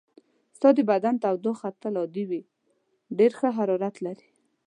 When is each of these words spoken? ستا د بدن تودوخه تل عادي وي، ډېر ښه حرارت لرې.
ستا 0.57 0.69
د 0.77 0.79
بدن 0.91 1.15
تودوخه 1.23 1.69
تل 1.81 1.95
عادي 2.01 2.23
وي، 2.29 2.41
ډېر 3.17 3.31
ښه 3.39 3.49
حرارت 3.57 3.95
لرې. 4.05 4.27